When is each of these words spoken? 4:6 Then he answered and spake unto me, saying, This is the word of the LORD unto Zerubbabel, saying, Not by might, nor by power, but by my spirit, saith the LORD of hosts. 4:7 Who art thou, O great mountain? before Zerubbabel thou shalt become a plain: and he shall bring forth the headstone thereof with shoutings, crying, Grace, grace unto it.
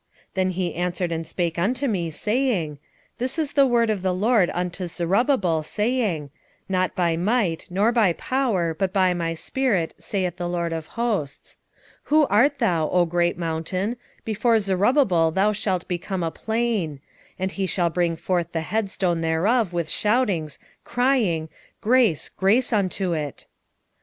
4:6 0.29 0.29
Then 0.33 0.49
he 0.49 0.73
answered 0.73 1.11
and 1.11 1.27
spake 1.27 1.59
unto 1.59 1.85
me, 1.85 2.09
saying, 2.09 2.79
This 3.19 3.37
is 3.37 3.53
the 3.53 3.67
word 3.67 3.91
of 3.91 4.01
the 4.01 4.15
LORD 4.15 4.49
unto 4.55 4.87
Zerubbabel, 4.87 5.61
saying, 5.61 6.31
Not 6.67 6.95
by 6.95 7.15
might, 7.15 7.67
nor 7.69 7.91
by 7.91 8.13
power, 8.13 8.73
but 8.73 8.91
by 8.91 9.13
my 9.13 9.35
spirit, 9.35 9.93
saith 9.99 10.37
the 10.37 10.49
LORD 10.49 10.73
of 10.73 10.87
hosts. 10.97 11.57
4:7 11.99 11.99
Who 12.05 12.25
art 12.31 12.57
thou, 12.57 12.89
O 12.89 13.05
great 13.05 13.37
mountain? 13.37 13.95
before 14.25 14.59
Zerubbabel 14.59 15.29
thou 15.29 15.51
shalt 15.51 15.87
become 15.87 16.23
a 16.23 16.31
plain: 16.31 16.99
and 17.37 17.51
he 17.51 17.67
shall 17.67 17.91
bring 17.91 18.15
forth 18.15 18.53
the 18.53 18.61
headstone 18.61 19.21
thereof 19.21 19.71
with 19.71 19.87
shoutings, 19.87 20.57
crying, 20.83 21.47
Grace, 21.79 22.27
grace 22.27 22.73
unto 22.73 23.13
it. 23.13 23.45